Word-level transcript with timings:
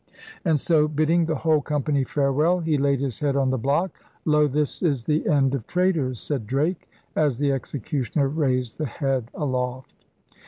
*And 0.43 0.59
so 0.59 0.87
bidding 0.87 1.27
the 1.27 1.35
whole 1.35 1.61
company 1.61 2.03
farewell 2.03 2.59
he 2.59 2.75
laid 2.75 2.99
his 3.01 3.19
head 3.19 3.35
on 3.35 3.51
the 3.51 3.57
block.' 3.59 3.99
*Lo! 4.25 4.47
this 4.47 4.81
is 4.81 5.03
the 5.03 5.27
end 5.27 5.53
of 5.53 5.67
traitors!' 5.67 6.19
said 6.19 6.47
Drake 6.47 6.89
as 7.15 7.37
the 7.37 7.51
executioner 7.51 8.27
raised 8.27 8.79
the 8.79 8.87
head 8.87 9.29
aloft. 9.35 9.93